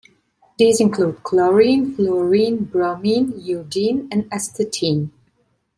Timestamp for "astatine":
4.31-5.11